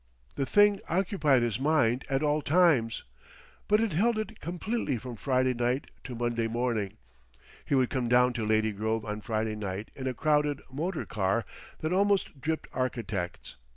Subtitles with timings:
[0.33, 3.03] The thing occupied his mind at all times,
[3.67, 6.97] but it held it completely from Friday night to Monday morning.
[7.65, 11.45] He would come down to Lady Grove on Friday night in a crowded motor car
[11.81, 13.57] that almost dripped architects.